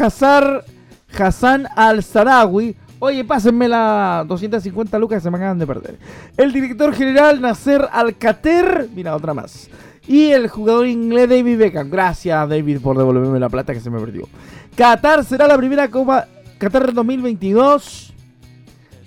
Hassan 1.19 1.67
Al-Sarawi. 1.75 2.77
Oye, 2.99 3.25
pásenme 3.25 3.69
las 3.69 4.27
250 4.29 4.99
lucas 4.99 5.19
que 5.19 5.23
se 5.25 5.31
me 5.31 5.37
acaban 5.37 5.59
de 5.59 5.67
perder. 5.67 5.99
El 6.37 6.53
director 6.53 6.95
general 6.95 7.41
Nasser 7.41 7.89
Al-Qater. 7.93 8.89
Mira, 8.95 9.15
otra 9.15 9.35
más 9.35 9.69
y 10.07 10.31
el 10.31 10.49
jugador 10.49 10.87
inglés 10.87 11.29
David 11.29 11.59
Beckham. 11.59 11.91
Gracias 11.91 12.49
David 12.49 12.81
por 12.81 12.97
devolverme 12.97 13.41
la 13.41 13.49
plata 13.49 13.73
que 13.73 13.81
se 13.81 13.91
me 13.91 14.01
perdió. 14.01 14.29
Qatar 14.77 15.25
será 15.25 15.47
la 15.47 15.57
primera 15.57 15.89
Copa. 15.89 16.27
Qatar 16.59 16.93
2022 16.93 18.13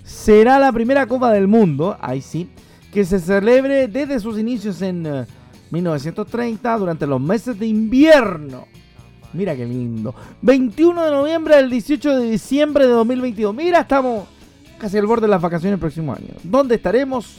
será 0.04 0.58
la 0.58 0.72
primera 0.72 1.06
Copa 1.06 1.32
del 1.32 1.46
Mundo. 1.46 1.96
Ahí 2.00 2.20
sí. 2.20 2.48
Que 2.92 3.04
se 3.04 3.20
celebre 3.20 3.86
desde 3.86 4.18
sus 4.18 4.38
inicios 4.38 4.80
en 4.82 5.26
1930 5.70 6.74
eh, 6.74 6.78
durante 6.78 7.06
los 7.06 7.20
meses 7.20 7.58
de 7.58 7.66
invierno. 7.66 8.66
Mira 9.32 9.54
qué 9.54 9.66
lindo. 9.66 10.14
21 10.42 11.04
de 11.04 11.10
noviembre 11.10 11.54
al 11.54 11.70
18 11.70 12.18
de 12.18 12.30
diciembre 12.30 12.86
de 12.86 12.92
2022. 12.92 13.54
Mira, 13.54 13.80
estamos 13.80 14.24
casi 14.78 14.96
al 14.98 15.06
borde 15.06 15.26
de 15.26 15.30
las 15.30 15.42
vacaciones 15.42 15.72
del 15.72 15.80
próximo 15.80 16.12
año. 16.12 16.34
¿Dónde 16.42 16.76
estaremos? 16.76 17.38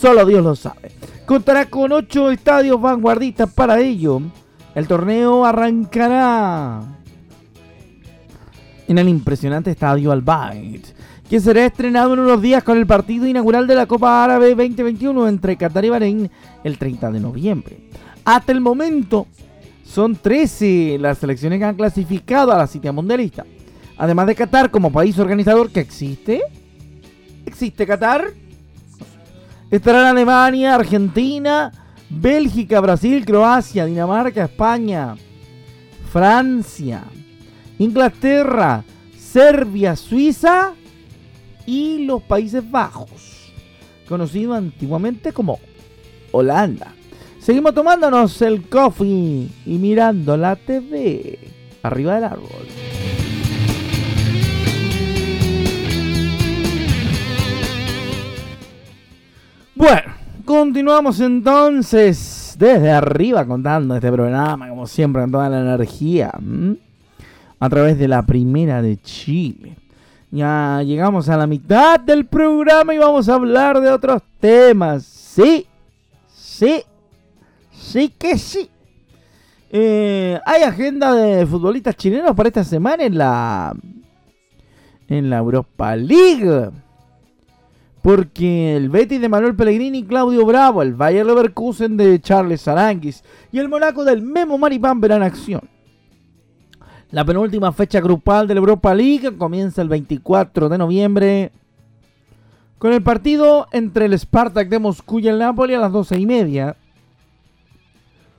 Solo 0.00 0.26
Dios 0.26 0.42
lo 0.42 0.54
sabe. 0.54 0.92
Contará 1.26 1.66
con 1.66 1.92
ocho 1.92 2.30
estadios 2.30 2.80
vanguardistas 2.80 3.50
para 3.52 3.80
ello. 3.80 4.20
El 4.74 4.86
torneo 4.86 5.44
arrancará 5.44 6.80
en 8.88 8.98
el 8.98 9.08
impresionante 9.08 9.70
estadio 9.70 10.12
Al 10.12 10.24
que 11.28 11.40
será 11.40 11.64
estrenado 11.64 12.12
en 12.12 12.20
unos 12.20 12.42
días 12.42 12.62
con 12.62 12.76
el 12.76 12.86
partido 12.86 13.26
inaugural 13.26 13.66
de 13.66 13.74
la 13.74 13.86
Copa 13.86 14.22
Árabe 14.22 14.50
2021 14.50 15.28
entre 15.28 15.56
Qatar 15.56 15.84
y 15.84 15.88
Bahrein 15.88 16.30
el 16.62 16.76
30 16.76 17.10
de 17.10 17.20
noviembre. 17.20 17.88
Hasta 18.24 18.52
el 18.52 18.60
momento 18.60 19.26
son 19.92 20.16
13 20.16 20.96
las 20.98 21.18
selecciones 21.18 21.58
que 21.58 21.66
han 21.66 21.76
clasificado 21.76 22.50
a 22.50 22.56
la 22.56 22.66
cita 22.66 22.92
mundialista. 22.92 23.44
Además 23.98 24.26
de 24.26 24.34
Qatar 24.34 24.70
como 24.70 24.90
país 24.90 25.18
organizador 25.18 25.70
que 25.70 25.80
existe. 25.80 26.40
¿Existe 27.44 27.86
Qatar? 27.86 28.32
Estarán 29.70 30.06
Alemania, 30.06 30.74
Argentina, 30.74 31.70
Bélgica, 32.08 32.80
Brasil, 32.80 33.22
Croacia, 33.26 33.84
Dinamarca, 33.84 34.44
España, 34.44 35.14
Francia, 36.10 37.04
Inglaterra, 37.78 38.84
Serbia, 39.18 39.94
Suiza 39.94 40.72
y 41.66 42.06
los 42.06 42.22
Países 42.22 42.68
Bajos, 42.70 43.52
conocido 44.08 44.54
antiguamente 44.54 45.32
como 45.32 45.58
Holanda. 46.32 46.94
Seguimos 47.42 47.74
tomándonos 47.74 48.40
el 48.42 48.68
coffee 48.68 49.48
y 49.66 49.78
mirando 49.78 50.36
la 50.36 50.54
TV 50.54 51.40
arriba 51.82 52.14
del 52.14 52.22
árbol. 52.22 52.48
Bueno, 59.74 60.12
continuamos 60.44 61.18
entonces 61.18 62.54
desde 62.56 62.92
arriba 62.92 63.44
contando 63.44 63.96
este 63.96 64.12
programa, 64.12 64.68
como 64.68 64.86
siempre, 64.86 65.22
con 65.22 65.32
toda 65.32 65.48
la 65.48 65.62
energía, 65.62 66.30
a 67.58 67.68
través 67.68 67.98
de 67.98 68.06
la 68.06 68.22
primera 68.22 68.80
de 68.80 68.98
Chile. 69.02 69.74
Ya 70.30 70.80
llegamos 70.84 71.28
a 71.28 71.36
la 71.36 71.48
mitad 71.48 71.98
del 71.98 72.24
programa 72.24 72.94
y 72.94 72.98
vamos 72.98 73.28
a 73.28 73.34
hablar 73.34 73.80
de 73.80 73.90
otros 73.90 74.22
temas. 74.38 75.02
Sí, 75.02 75.66
sí, 76.32 76.84
sí 77.82 78.08
que 78.08 78.38
sí. 78.38 78.70
Eh, 79.70 80.38
hay 80.44 80.62
agenda 80.62 81.14
de 81.14 81.46
futbolistas 81.46 81.96
chilenos 81.96 82.36
para 82.36 82.48
esta 82.48 82.64
semana 82.64 83.04
en 83.04 83.16
la 83.16 83.74
en 85.08 85.30
la 85.30 85.38
Europa 85.38 85.96
League. 85.96 86.70
Porque 88.02 88.76
el 88.76 88.90
Betis 88.90 89.20
de 89.20 89.28
Manuel 89.28 89.54
Pellegrini 89.54 89.98
y 89.98 90.04
Claudio 90.04 90.44
Bravo, 90.44 90.82
el 90.82 90.94
Bayer 90.94 91.24
Leverkusen 91.24 91.96
de 91.96 92.20
Charles 92.20 92.66
Aranguis 92.66 93.22
y 93.52 93.58
el 93.58 93.68
Monaco 93.68 94.04
del 94.04 94.22
Memo 94.22 94.58
Maripán 94.58 95.00
verán 95.00 95.22
acción. 95.22 95.62
La 97.12 97.24
penúltima 97.24 97.70
fecha 97.72 98.00
grupal 98.00 98.48
de 98.48 98.54
la 98.54 98.60
Europa 98.60 98.94
League 98.94 99.36
comienza 99.36 99.82
el 99.82 99.88
24 99.88 100.68
de 100.68 100.78
noviembre 100.78 101.52
con 102.78 102.92
el 102.92 103.02
partido 103.02 103.68
entre 103.70 104.06
el 104.06 104.18
Spartak 104.18 104.68
de 104.68 104.80
Moscú 104.80 105.20
y 105.20 105.28
el 105.28 105.38
Napoli 105.38 105.74
a 105.74 105.78
las 105.78 105.92
12 105.92 106.18
y 106.18 106.26
media 106.26 106.76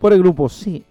por 0.03 0.11
el 0.11 0.19
grupo 0.19 0.49
C. 0.49 0.83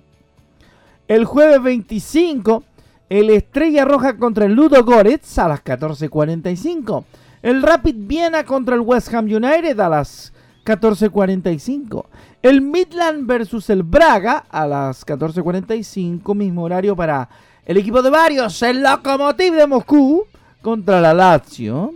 El 1.07 1.27
jueves 1.27 1.63
25, 1.63 2.65
el 3.11 3.29
Estrella 3.29 3.85
Roja 3.85 4.17
contra 4.17 4.47
el 4.47 4.55
Ludo 4.55 4.83
Goretz 4.83 5.39
a 5.39 5.49
las 5.49 5.63
14.45. 5.63 7.05
El 7.43 7.61
Rapid 7.61 7.95
Viena 7.95 8.45
contra 8.45 8.75
el 8.75 8.81
West 8.81 9.13
Ham 9.13 9.27
United 9.27 9.79
a 9.81 9.91
las 9.91 10.33
14.45. 10.65 12.07
El 12.41 12.63
Midland 12.63 13.27
versus 13.27 13.69
el 13.69 13.83
Braga 13.83 14.47
a 14.49 14.67
las 14.67 15.07
14.45, 15.07 16.35
mismo 16.35 16.63
horario 16.63 16.97
para 16.97 17.29
el 17.67 17.77
equipo 17.77 18.01
de 18.01 18.09
varios, 18.09 18.63
el 18.63 18.83
Lokomotiv 18.83 19.53
de 19.53 19.67
Moscú 19.67 20.25
contra 20.63 21.03
la 21.03 21.13
Lazio. 21.13 21.93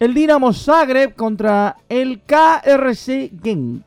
El 0.00 0.12
Dinamo 0.12 0.52
Zagreb 0.52 1.14
contra 1.14 1.76
el 1.88 2.20
KRC 2.26 3.30
Genk. 3.44 3.84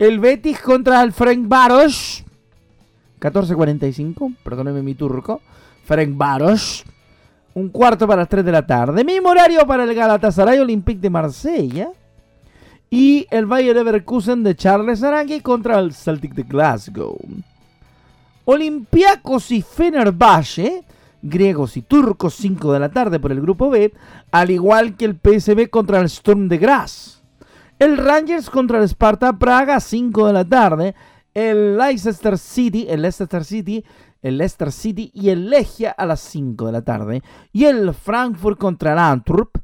El 0.00 0.18
Betis 0.18 0.58
contra 0.60 1.02
el 1.02 1.12
Frank 1.12 1.46
Baros. 1.46 2.24
14.45, 3.20 4.34
perdóneme 4.42 4.80
mi 4.80 4.94
turco. 4.94 5.42
Frank 5.84 6.16
Baros. 6.16 6.84
Un 7.52 7.68
cuarto 7.68 8.08
para 8.08 8.22
las 8.22 8.28
3 8.30 8.42
de 8.42 8.50
la 8.50 8.66
tarde. 8.66 9.04
Mismo 9.04 9.28
horario 9.28 9.66
para 9.66 9.84
el 9.84 9.94
Galatasaray 9.94 10.58
Olympique 10.58 11.02
de 11.02 11.10
Marsella. 11.10 11.90
Y 12.88 13.26
el 13.30 13.44
Bayer 13.44 13.76
Leverkusen 13.76 14.42
de 14.42 14.56
Charles 14.56 15.02
Arangui 15.02 15.40
contra 15.40 15.78
el 15.78 15.92
Celtic 15.92 16.32
de 16.32 16.44
Glasgow. 16.44 17.18
Olympiacos 18.46 19.50
y 19.50 19.60
Fenerbahce, 19.60 20.82
griegos 21.20 21.76
y 21.76 21.82
turcos, 21.82 22.36
5 22.36 22.72
de 22.72 22.80
la 22.80 22.88
tarde 22.88 23.20
por 23.20 23.32
el 23.32 23.42
grupo 23.42 23.68
B, 23.68 23.92
al 24.30 24.50
igual 24.50 24.96
que 24.96 25.04
el 25.04 25.20
PSV 25.22 25.68
contra 25.68 26.00
el 26.00 26.06
Storm 26.06 26.48
de 26.48 26.56
Graz. 26.56 27.19
El 27.80 27.96
Rangers 27.96 28.50
contra 28.50 28.76
el 28.76 28.84
Sparta 28.84 29.38
Praga, 29.38 29.80
5 29.80 30.26
de 30.26 30.32
la 30.34 30.44
tarde. 30.44 30.94
El 31.32 31.78
Leicester 31.78 32.36
City, 32.36 32.86
el 32.86 33.00
Leicester 33.00 33.42
City, 33.42 33.82
el 34.20 34.36
Leicester 34.36 34.70
City 34.70 35.10
y 35.14 35.30
el 35.30 35.48
Legia 35.48 35.90
a 35.92 36.04
las 36.04 36.20
5 36.20 36.66
de 36.66 36.72
la 36.72 36.82
tarde. 36.82 37.22
Y 37.54 37.64
el 37.64 37.94
Frankfurt 37.94 38.58
contra 38.58 38.92
el 38.92 38.98
Antwerp 38.98 39.62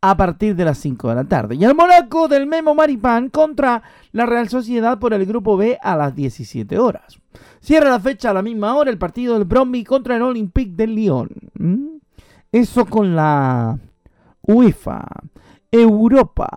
a 0.00 0.16
partir 0.16 0.56
de 0.56 0.64
las 0.64 0.78
5 0.78 1.10
de 1.10 1.14
la 1.14 1.24
tarde. 1.24 1.56
Y 1.56 1.64
el 1.66 1.74
Monaco 1.74 2.26
del 2.26 2.46
Memo 2.46 2.74
Maripán 2.74 3.28
contra 3.28 3.82
la 4.12 4.24
Real 4.24 4.48
Sociedad 4.48 4.98
por 4.98 5.12
el 5.12 5.26
grupo 5.26 5.58
B 5.58 5.78
a 5.82 5.94
las 5.94 6.14
17 6.14 6.78
horas. 6.78 7.18
Cierra 7.60 7.90
la 7.90 8.00
fecha 8.00 8.30
a 8.30 8.34
la 8.34 8.40
misma 8.40 8.76
hora 8.76 8.90
el 8.90 8.96
partido 8.96 9.34
del 9.34 9.44
Bromby 9.44 9.84
contra 9.84 10.16
el 10.16 10.22
Olympique 10.22 10.72
de 10.74 10.86
Lyon. 10.86 11.28
¿Mm? 11.52 11.98
Eso 12.50 12.86
con 12.86 13.14
la 13.14 13.78
UEFA, 14.40 15.04
Europa, 15.70 16.48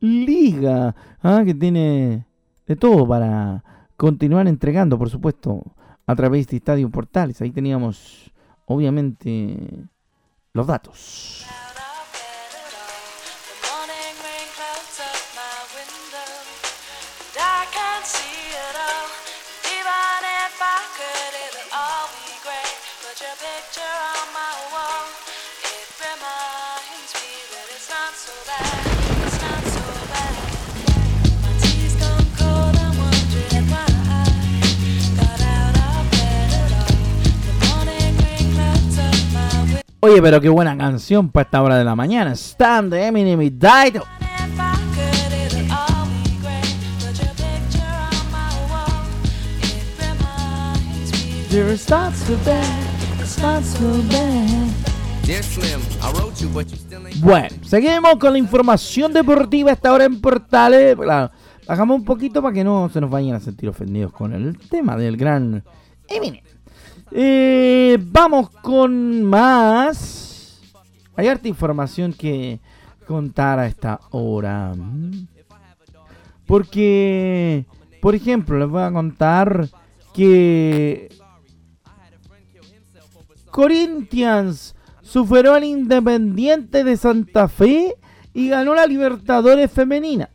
Liga, 0.00 0.94
¿ah? 1.22 1.42
que 1.44 1.54
tiene 1.54 2.26
de 2.66 2.76
todo 2.76 3.06
para 3.06 3.62
continuar 3.96 4.48
entregando, 4.48 4.98
por 4.98 5.10
supuesto, 5.10 5.62
a 6.06 6.14
través 6.14 6.48
de 6.48 6.56
Estadio 6.56 6.90
Portales. 6.90 7.40
Ahí 7.40 7.50
teníamos, 7.50 8.30
obviamente, 8.66 9.86
los 10.52 10.66
datos. 10.66 11.46
Oye, 40.06 40.20
pero 40.20 40.38
qué 40.38 40.50
buena 40.50 40.76
canción 40.76 41.30
para 41.30 41.44
esta 41.44 41.62
hora 41.62 41.78
de 41.78 41.84
la 41.84 41.96
mañana. 41.96 42.32
Stand 42.32 42.92
de 42.92 43.06
Eminem 43.06 43.40
y 43.40 43.48
Dido. 43.48 44.04
Bueno, 57.22 57.48
seguimos 57.62 58.16
con 58.16 58.32
la 58.34 58.38
información 58.38 59.10
deportiva 59.10 59.72
esta 59.72 59.90
hora 59.90 60.04
en 60.04 60.20
Portales. 60.20 60.98
bajamos 61.66 61.96
un 61.96 62.04
poquito 62.04 62.42
para 62.42 62.52
que 62.52 62.62
no 62.62 62.90
se 62.90 63.00
nos 63.00 63.08
vayan 63.08 63.36
a 63.36 63.40
sentir 63.40 63.70
ofendidos 63.70 64.12
con 64.12 64.34
el 64.34 64.58
tema 64.68 64.98
del 64.98 65.16
gran 65.16 65.64
Eminem. 66.06 66.43
Eh, 67.16 67.96
vamos 68.10 68.50
con 68.50 69.22
más. 69.22 70.60
Hay 71.14 71.28
harta 71.28 71.46
información 71.46 72.12
que 72.12 72.58
contar 73.06 73.60
a 73.60 73.68
esta 73.68 74.00
hora. 74.10 74.74
Porque, 76.44 77.66
por 78.00 78.16
ejemplo, 78.16 78.58
les 78.58 78.68
voy 78.68 78.82
a 78.82 78.90
contar 78.90 79.68
que 80.12 81.08
Corinthians 83.52 84.74
superó 85.00 85.54
al 85.54 85.62
Independiente 85.62 86.82
de 86.82 86.96
Santa 86.96 87.46
Fe 87.46 87.94
y 88.32 88.48
ganó 88.48 88.74
la 88.74 88.86
Libertadores 88.86 89.70
Femenina. 89.70 90.30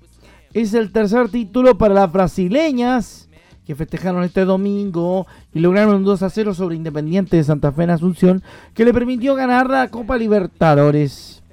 Es 0.53 0.73
el 0.73 0.93
tercer 0.93 1.27
título 1.27 1.77
para 1.77 1.93
las 1.93 2.11
brasileñas 2.11 3.28
que 3.69 3.75
festejaron 3.75 4.23
este 4.23 4.45
domingo 4.45 5.27
y 5.53 5.59
lograron 5.59 5.97
un 5.97 6.03
2 6.03 6.23
a 6.23 6.31
0 6.31 6.55
sobre 6.55 6.75
Independiente 6.75 7.37
de 7.37 7.43
Santa 7.43 7.71
Fe 7.71 7.83
en 7.83 7.91
Asunción, 7.91 8.41
que 8.73 8.83
le 8.83 8.91
permitió 8.91 9.35
ganar 9.35 9.69
la 9.69 9.89
Copa 9.89 10.17
Libertadores 10.17 11.43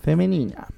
femenina. 0.00 0.68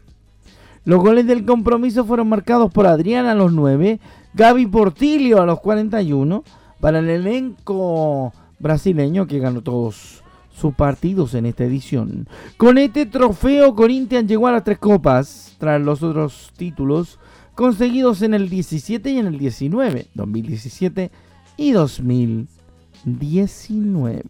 Los 0.85 0.99
goles 0.99 1.29
del 1.29 1.45
compromiso 1.45 2.05
fueron 2.05 2.29
marcados 2.29 2.73
por 2.73 2.89
Adriana 2.89 3.31
a 3.31 3.35
los 3.37 3.53
9, 3.53 4.01
Gaby 4.35 4.67
Portillo 4.67 5.41
a 5.41 5.47
los 5.47 5.61
41, 5.61 6.43
para 6.81 6.99
el 6.99 7.09
elenco 7.09 8.33
brasileño 8.59 9.29
que 9.29 9.39
ganó 9.39 9.63
todos 9.63 10.25
sus 10.53 10.75
partidos 10.75 11.35
en 11.35 11.47
esta 11.47 11.63
edición. 11.63 12.27
Con 12.57 12.79
este 12.79 13.07
trofeo, 13.07 13.77
Corinthians 13.77 14.29
llegó 14.29 14.49
a 14.49 14.53
las 14.53 14.65
tres 14.65 14.79
copas, 14.79 15.55
tras 15.61 15.81
los 15.81 16.03
otros 16.03 16.51
títulos 16.57 17.21
conseguidos 17.61 18.23
en 18.23 18.33
el 18.33 18.49
17 18.49 19.11
y 19.11 19.19
en 19.19 19.27
el 19.27 19.39
19, 19.39 20.07
2017 20.15 21.11
y 21.59 21.73
2019. 21.73 24.25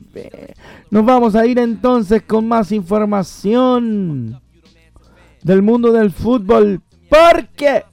Nos 0.90 1.04
vamos 1.04 1.36
a 1.36 1.46
ir 1.46 1.60
entonces 1.60 2.22
con 2.22 2.48
más 2.48 2.72
información 2.72 4.42
del 5.44 5.62
mundo 5.62 5.92
del 5.92 6.10
fútbol, 6.10 6.82
porque 7.08 7.84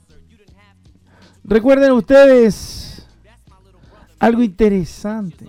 recuerden 1.43 1.91
ustedes 1.91 3.05
algo 4.17 4.41
interesante. 4.41 5.47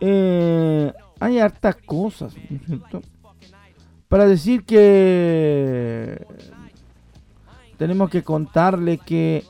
Eh, 0.00 0.92
hay 1.20 1.38
hartas 1.38 1.76
cosas 1.86 2.34
para 4.08 4.26
decir 4.26 4.64
que 4.64 6.20
tenemos 7.76 8.10
que 8.10 8.22
contarle 8.22 8.98
que 8.98 9.44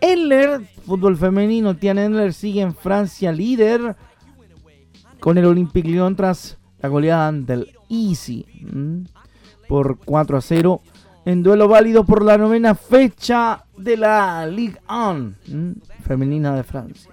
Eller, 0.00 0.62
fútbol 0.86 1.16
femenino, 1.16 1.76
Tian 1.76 1.98
Eller 1.98 2.32
sigue 2.32 2.62
en 2.62 2.74
Francia 2.74 3.32
líder 3.32 3.96
con 5.20 5.36
el 5.36 5.44
Olympique 5.44 5.88
Lyon 5.88 6.16
tras 6.16 6.58
la 6.80 6.88
goleada 6.88 7.28
ante 7.28 7.52
el 7.52 7.72
Easy 7.90 8.46
por 9.68 9.98
4 9.98 10.38
a 10.38 10.40
0 10.40 10.80
en 11.26 11.42
duelo 11.42 11.68
válido 11.68 12.04
por 12.04 12.24
la 12.24 12.38
novena 12.38 12.74
fecha 12.74 13.64
de 13.76 13.96
la 13.96 14.46
Ligue 14.46 14.80
1 14.88 15.34
femenina 16.02 16.54
de 16.54 16.64
Francia. 16.64 17.12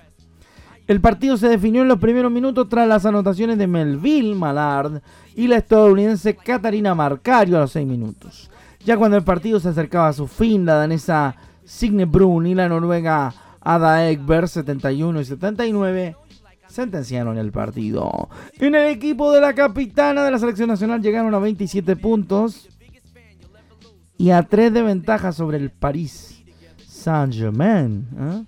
El 0.87 1.01
partido 1.01 1.35
se 1.35 1.49
definió 1.49 1.81
en 1.81 1.89
los 1.89 1.99
primeros 1.99 2.31
minutos 2.31 2.69
tras 2.69 2.87
las 2.87 3.05
anotaciones 3.05 3.57
de 3.57 3.67
Melville 3.67 4.35
Malard 4.35 5.01
y 5.35 5.47
la 5.47 5.57
estadounidense 5.57 6.35
Katarina 6.35 6.95
Marcario 6.95 7.57
a 7.57 7.61
los 7.61 7.73
6 7.73 7.85
minutos. 7.85 8.49
Ya 8.85 8.97
cuando 8.97 9.17
el 9.17 9.23
partido 9.23 9.59
se 9.59 9.69
acercaba 9.69 10.07
a 10.07 10.13
su 10.13 10.27
fin, 10.27 10.65
la 10.65 10.75
danesa 10.75 11.35
Signe 11.65 12.05
Brun 12.05 12.47
y 12.47 12.55
la 12.55 12.69
noruega 12.69 13.33
Ada 13.59 14.09
Ekberg 14.09 14.47
71 14.47 15.19
y 15.19 15.25
79 15.25 16.15
sentenciaron 16.67 17.37
el 17.37 17.51
partido. 17.51 18.29
En 18.59 18.75
el 18.75 18.87
equipo 18.87 19.31
de 19.31 19.41
la 19.41 19.53
capitana 19.53 20.23
de 20.23 20.31
la 20.31 20.39
selección 20.39 20.69
nacional 20.69 21.01
llegaron 21.01 21.33
a 21.33 21.39
27 21.39 21.95
puntos 21.95 22.69
y 24.17 24.29
a 24.31 24.43
3 24.43 24.73
de 24.73 24.81
ventaja 24.81 25.31
sobre 25.31 25.57
el 25.57 25.71
París 25.71 26.43
Saint-Germain 26.87 28.07
¿eh? 28.17 28.43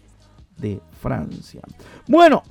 de 0.58 0.82
Francia. 1.02 1.62
Bueno, 2.08 2.44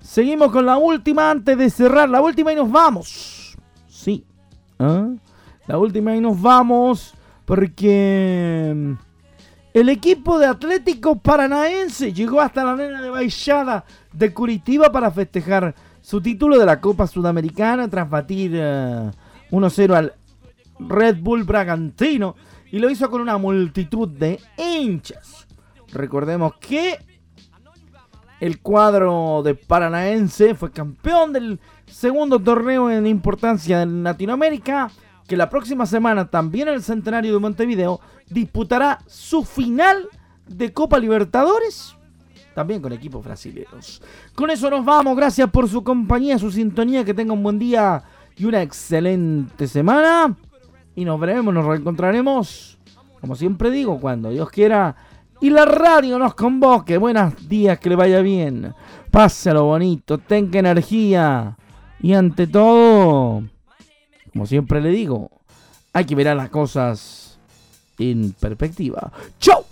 seguimos 0.00 0.50
con 0.50 0.66
la 0.66 0.76
última 0.76 1.30
antes 1.30 1.56
de 1.56 1.70
cerrar. 1.70 2.08
La 2.08 2.20
última 2.20 2.52
y 2.52 2.56
nos 2.56 2.70
vamos. 2.70 3.56
Sí. 3.88 4.24
¿eh? 4.78 5.16
La 5.66 5.78
última 5.78 6.14
y 6.14 6.20
nos 6.20 6.40
vamos 6.40 7.14
porque 7.44 8.72
mm, 8.74 8.92
el 9.74 9.88
equipo 9.88 10.38
de 10.38 10.46
Atlético 10.46 11.16
Paranaense 11.18 12.12
llegó 12.12 12.40
hasta 12.40 12.64
la 12.64 12.72
arena 12.72 13.02
de 13.02 13.10
Baixada 13.10 13.84
de 14.12 14.32
Curitiba 14.32 14.92
para 14.92 15.10
festejar 15.10 15.74
su 16.00 16.20
título 16.20 16.56
de 16.58 16.66
la 16.66 16.80
Copa 16.80 17.06
Sudamericana 17.06 17.88
tras 17.88 18.08
batir 18.08 18.52
1-0 18.52 19.10
eh, 19.90 19.96
al 19.96 20.14
Red 20.78 21.18
Bull 21.20 21.42
Bragantino 21.42 22.36
y 22.70 22.78
lo 22.78 22.88
hizo 22.88 23.10
con 23.10 23.20
una 23.20 23.38
multitud 23.38 24.08
de 24.08 24.38
hinchas. 24.56 25.48
Recordemos 25.92 26.54
que 26.60 26.98
el 28.38 28.60
cuadro 28.60 29.42
de 29.44 29.54
Paranaense 29.54 30.54
fue 30.54 30.70
campeón 30.70 31.32
del 31.32 31.58
segundo 31.86 32.38
torneo 32.38 32.88
en 32.88 33.06
importancia 33.06 33.82
en 33.82 34.04
Latinoamérica 34.04 34.90
que 35.26 35.36
la 35.36 35.50
próxima 35.50 35.86
semana, 35.86 36.28
también 36.28 36.68
en 36.68 36.74
el 36.74 36.82
Centenario 36.82 37.32
de 37.32 37.40
Montevideo, 37.40 38.00
disputará 38.28 38.98
su 39.06 39.44
final 39.44 40.08
de 40.46 40.72
Copa 40.72 40.98
Libertadores, 40.98 41.96
también 42.54 42.80
con 42.80 42.92
equipos 42.92 43.24
brasileños. 43.24 44.00
Con 44.34 44.50
eso 44.50 44.70
nos 44.70 44.84
vamos, 44.84 45.16
gracias 45.16 45.50
por 45.50 45.68
su 45.68 45.82
compañía, 45.82 46.38
su 46.38 46.50
sintonía, 46.50 47.04
que 47.04 47.14
tenga 47.14 47.32
un 47.32 47.42
buen 47.42 47.58
día 47.58 48.02
y 48.36 48.44
una 48.44 48.62
excelente 48.62 49.66
semana. 49.66 50.36
Y 50.94 51.04
nos 51.04 51.20
veremos, 51.20 51.52
nos 51.52 51.66
reencontraremos, 51.66 52.78
como 53.20 53.34
siempre 53.34 53.70
digo, 53.70 54.00
cuando 54.00 54.30
Dios 54.30 54.48
quiera. 54.48 54.96
Y 55.40 55.50
la 55.50 55.66
radio 55.66 56.18
nos 56.18 56.34
convoque. 56.34 56.96
Buenos 56.96 57.46
días, 57.46 57.78
que 57.78 57.90
le 57.90 57.96
vaya 57.96 58.20
bien. 58.22 58.72
Pásalo 59.10 59.64
bonito, 59.64 60.16
tenga 60.16 60.60
energía. 60.60 61.56
Y 62.00 62.14
ante 62.14 62.46
todo... 62.46 62.95
Como 64.36 64.46
siempre 64.46 64.82
le 64.82 64.90
digo, 64.90 65.30
hay 65.94 66.04
que 66.04 66.14
ver 66.14 66.28
a 66.28 66.34
las 66.34 66.50
cosas 66.50 67.38
en 67.98 68.32
perspectiva. 68.32 69.10
¡Chau! 69.40 69.64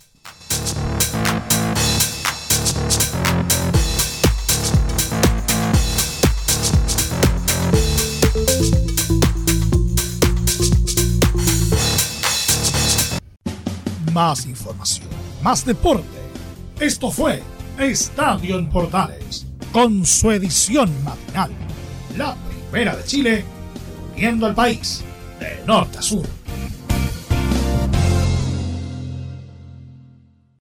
Más 14.14 14.46
información, 14.46 15.09
más 15.42 15.66
deporte. 15.66 16.07
Esto 16.81 17.11
fue 17.11 17.42
Estadio 17.79 18.59
en 18.59 18.70
Portales, 18.70 19.46
con 19.74 20.07
su 20.07 20.31
edición 20.31 20.90
matinal. 21.05 21.50
La 22.16 22.35
primera 22.70 22.96
de 22.96 23.05
Chile 23.05 23.54
viendo 24.16 24.46
al 24.46 24.55
país 24.55 25.03
de 25.40 25.64
norte 25.66 25.98
a 25.98 26.03
sur. 26.03 26.27